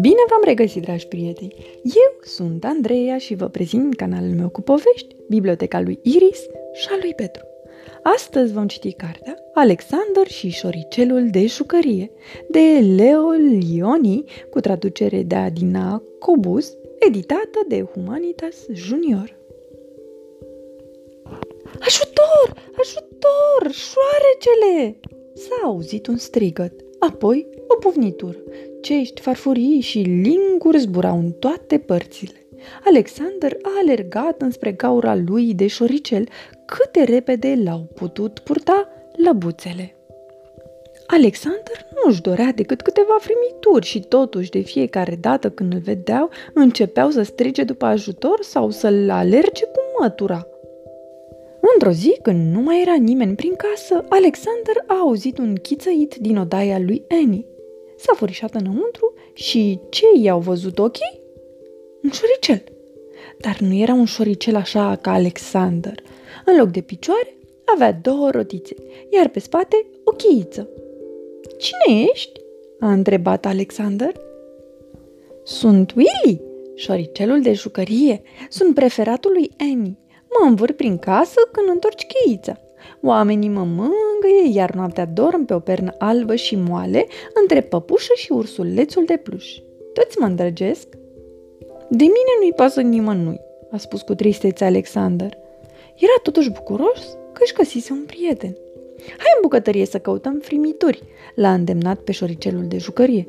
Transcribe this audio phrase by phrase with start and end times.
[0.00, 1.54] Bine v-am regăsit, dragi prieteni!
[1.82, 6.40] Eu sunt Andreea și vă prezint canalul meu cu povești, Biblioteca lui Iris
[6.72, 7.44] și a lui Petru.
[8.02, 12.10] Astăzi vom citi cartea Alexander și șoricelul de jucărie
[12.48, 19.38] de Leo Lioni cu traducere de Adina Cobus, editată de Humanitas Junior.
[21.80, 22.70] Ajutor!
[22.78, 23.72] Ajutor!
[23.72, 25.00] Șoarecele!
[25.48, 28.36] S-a auzit un strigăt, apoi o pufnitură.
[28.80, 32.46] Cești, farfurii și linguri zburau în toate părțile.
[32.84, 36.28] Alexander a alergat înspre gaura lui de șoricel
[36.66, 39.94] cât de repede l-au putut purta lăbuțele.
[41.06, 46.30] Alexander nu își dorea decât câteva frimituri și totuși de fiecare dată când îl vedeau
[46.54, 50.46] începeau să strige după ajutor sau să-l alerge cu mătura.
[51.74, 56.36] Într-o zi, când nu mai era nimeni prin casă, Alexander a auzit un chițăit din
[56.36, 57.44] odaia lui Annie.
[57.96, 61.20] S-a furișat înăuntru și ce i-au văzut ochii?
[62.02, 62.62] Un șoricel.
[63.38, 66.02] Dar nu era un șoricel așa ca Alexander.
[66.44, 68.74] În loc de picioare, avea două rotițe,
[69.10, 70.68] iar pe spate o cheiță.
[71.58, 72.40] Cine ești?"
[72.80, 74.12] a întrebat Alexander.
[75.44, 76.40] Sunt Willy,
[76.74, 78.22] șoricelul de jucărie.
[78.48, 79.98] Sunt preferatul lui Annie.
[80.38, 82.60] Mă învârt prin casă când întorci cheița.
[83.02, 87.06] Oamenii mă mângâie, iar noaptea dorm pe o pernă albă și moale
[87.40, 89.58] între păpușă și ursulețul de pluș.
[89.92, 90.88] Toți mă îndrăgesc.
[91.88, 95.36] De mine nu-i pasă nimănui, a spus cu tristețe Alexander.
[95.96, 98.56] Era totuși bucuros că își găsise un prieten.
[99.06, 101.02] Hai în bucătărie să căutăm frimituri,
[101.34, 103.28] l-a îndemnat pe șoricelul de jucărie.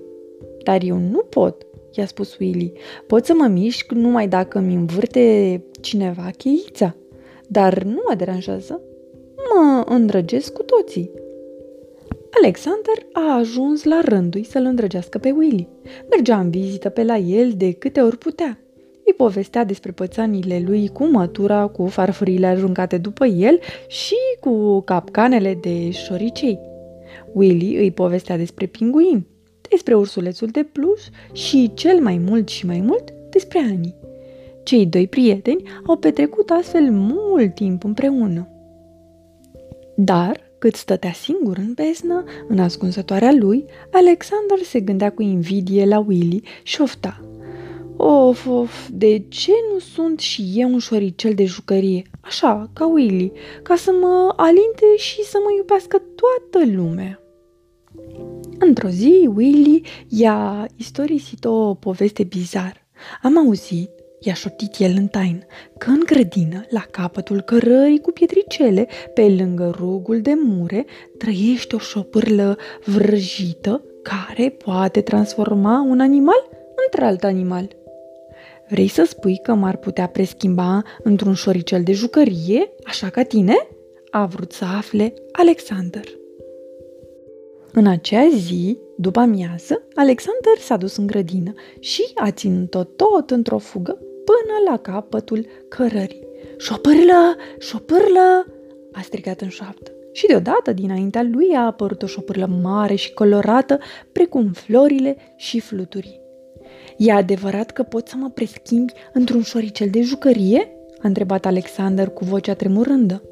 [0.64, 2.73] Dar eu nu pot, i-a spus Willy.
[3.08, 6.95] Pot să mă mișc numai dacă mi învârte cineva cheița.
[7.48, 8.81] Dar nu mă deranjează.
[9.53, 11.11] Mă îndrăgesc cu toții.
[12.42, 15.67] Alexander a ajuns la rândul să-l îndrăgească pe Willy.
[16.09, 18.59] Mergea în vizită pe la el de câte ori putea.
[19.05, 25.58] Îi povestea despre pățanile lui cu mătura, cu farfurile aruncate după el și cu capcanele
[25.61, 26.60] de șoricei.
[27.33, 29.27] Willy îi povestea despre pinguini,
[29.71, 31.02] despre ursulețul de pluș
[31.32, 33.95] și cel mai mult și mai mult despre Ani.
[34.64, 38.48] Cei doi prieteni au petrecut astfel mult timp împreună.
[39.95, 45.99] Dar, cât stătea singur în beznă, în ascunsătoarea lui, Alexander se gândea cu invidie la
[45.99, 47.21] Willy și ofta.
[47.98, 53.31] Of, of, de ce nu sunt și eu un șoricel de jucărie, așa, ca Willy,
[53.64, 57.20] ca să mă alinte și să mă iubească toată lumea?
[58.71, 62.87] Într-o zi, Willy i-a istorisit o poveste bizară.
[63.21, 63.89] Am auzit
[64.20, 65.45] i-a șoptit el în tain,
[65.77, 70.86] că în grădină, la capătul cărării cu pietricele, pe lângă rugul de mure,
[71.17, 76.49] trăiește o șopârlă vrăjită care poate transforma un animal
[76.86, 77.67] într-alt animal.
[78.70, 83.67] Vrei să spui că m-ar putea preschimba într-un șoricel de jucărie, așa ca tine?
[84.10, 86.20] A vrut să afle Alexander.
[87.73, 93.58] În acea zi, după amiază, Alexander s-a dus în grădină și a ținut-o tot într-o
[93.58, 93.92] fugă
[94.26, 96.27] până la capătul cărării.
[96.58, 97.36] Șopârlă!
[97.60, 98.45] Șopârlă!
[98.92, 99.92] a strigat în șoaptă.
[100.11, 103.80] Și deodată dinaintea lui a apărut o șopârlă mare și colorată,
[104.11, 106.20] precum florile și fluturii.
[106.98, 112.26] E adevărat că poți să mă preschimbi într-un șoricel de jucărie?" a întrebat Alexander cu
[112.26, 113.23] vocea tremurândă.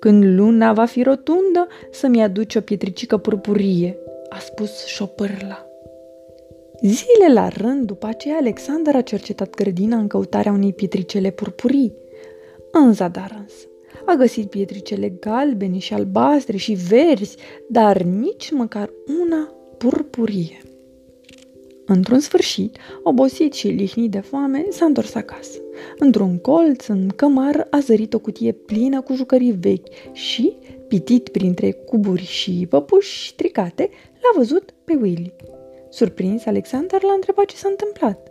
[0.00, 3.96] Când luna va fi rotundă, să-mi aduci o pietricică purpurie,
[4.28, 5.66] a spus șopârla.
[6.82, 11.94] Zile la rând, după aceea, Alexander a cercetat grădina în căutarea unei pietricele purpurii.
[12.72, 13.64] În zadar însă.
[14.06, 17.36] A găsit pietricele galbene și albastre și verzi,
[17.68, 18.90] dar nici măcar
[19.22, 20.58] una purpurie.
[21.92, 25.58] Într-un sfârșit, obosit și lihnit de foame, s-a întors acasă.
[25.98, 30.56] Într-un colț, în cămar, a zărit o cutie plină cu jucării vechi și,
[30.88, 35.32] pitit printre cuburi și păpuși stricate, l-a văzut pe Willy.
[35.88, 38.28] Surprins, Alexander l-a întrebat ce s-a întâmplat.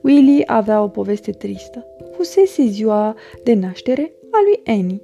[0.00, 1.86] Willy avea o poveste tristă.
[2.16, 5.00] Fusese ziua de naștere a lui Annie.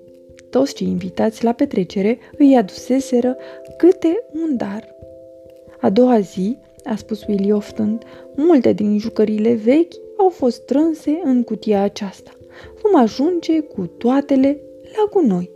[0.50, 3.36] Toți cei invitați la petrecere îi aduseseră
[3.76, 4.96] câte un dar.
[5.80, 8.02] A doua zi, a spus Willy oftând,
[8.36, 12.30] multe din jucările vechi au fost strânse în cutia aceasta.
[12.82, 15.50] Vom ajunge cu toatele la gunoi.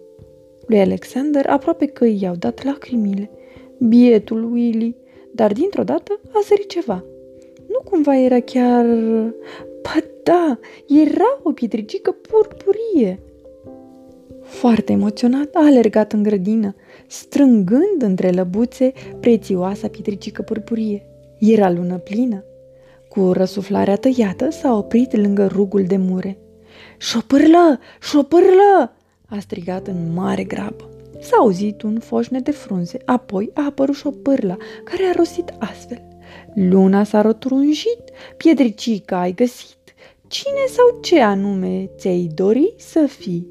[0.66, 3.30] Lui Alexander aproape că i-au dat lacrimile.
[3.78, 4.96] Bietul Willy,
[5.32, 7.04] dar dintr-o dată a sărit ceva.
[7.68, 8.86] Nu cumva era chiar...
[9.82, 10.58] Ba da,
[10.88, 13.20] era o pietricică purpurie.
[14.42, 16.74] Foarte emoționat, a alergat în grădină,
[17.06, 21.06] strângând între lăbuțe prețioasa pietricică purpurie.
[21.44, 22.44] Era lună plină.
[23.08, 26.38] Cu răsuflarea tăiată s-a oprit lângă rugul de mure.
[26.98, 27.78] Șopârlă!
[28.00, 28.96] Șopârlă!
[29.26, 30.88] a strigat în mare grabă.
[31.20, 36.02] S-a auzit un foșne de frunze, apoi a apărut șopârla, care a rostit astfel.
[36.54, 38.02] Luna s-a rotunjit,
[38.36, 39.94] piedricica ai găsit.
[40.26, 43.46] Cine sau ce anume ți-ai dori să fii?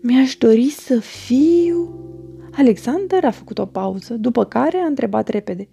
[0.00, 2.00] Mi-aș dori să fiu...
[2.56, 5.68] Alexander a făcut o pauză, după care a întrebat repede.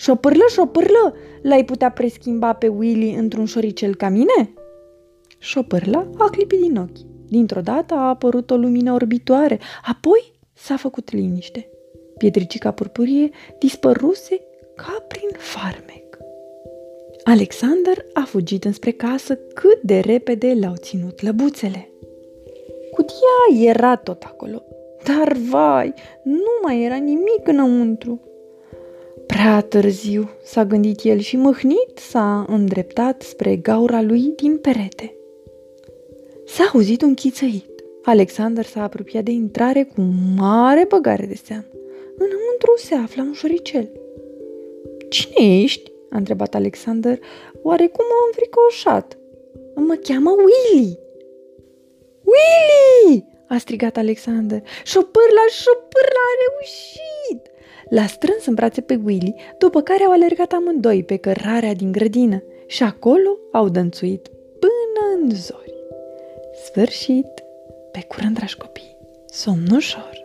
[0.00, 4.54] Șopârlă, șopârlă, l-ai putea preschimba pe Willy într-un șoricel ca mine?
[5.38, 6.98] Șopârla a clipit din ochi.
[7.28, 11.68] Dintr-o dată a apărut o lumină orbitoare, apoi s-a făcut liniște.
[12.18, 14.40] Pietricica purpurie dispăruse
[14.76, 16.18] ca prin farmec.
[17.24, 21.90] Alexander a fugit înspre casă cât de repede l-au ținut lăbuțele.
[22.90, 24.62] Cutia era tot acolo,
[25.04, 28.20] dar vai, nu mai era nimic înăuntru.
[29.40, 35.16] Prea târziu, s-a gândit el și mâhnit s-a îndreptat spre gaura lui din perete.
[36.46, 37.84] S-a auzit un chițăit.
[38.02, 40.00] Alexander s-a apropiat de intrare cu
[40.36, 41.64] mare băgare de seamă.
[42.16, 43.90] Înăuntru se afla un șoricel.
[45.08, 47.18] Cine ești?" a întrebat Alexander,
[47.62, 49.18] oarecum a înfricoșat.
[49.74, 50.98] Mă cheamă Willy."
[52.30, 54.62] Willy!" a strigat Alexander.
[54.84, 57.49] Șopârla, șopârla a reușit!
[57.90, 62.42] L-a strâns în brațe pe Willy, după care au alergat amândoi pe cărarea din grădină
[62.66, 64.28] și acolo au dănțuit
[64.58, 65.74] până în zori.
[66.64, 67.44] Sfârșit!
[67.92, 68.96] Pe curând, dragi copii!
[69.26, 70.18] Somn ușor!